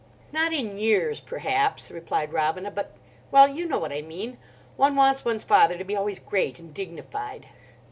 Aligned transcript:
"Not 0.31 0.51
in 0.51 0.79
years 0.79 1.19
perhaps," 1.19 1.91
replied 1.91 2.33
Robina, 2.33 2.71
"but—well, 2.71 3.47
you 3.49 3.67
know 3.67 3.77
what 3.77 3.91
I 3.91 4.01
mean. 4.01 4.39
One 4.75 4.95
wants 4.95 5.23
one's 5.23 5.43
father 5.43 5.77
to 5.77 5.83
be 5.83 5.95
always 5.95 6.17
great 6.17 6.57
and 6.57 6.73
dignified." 6.73 7.45